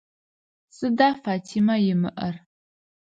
Сыда 0.75 1.09
Фатимэ 1.21 1.75
имыӏэр? 1.91 2.35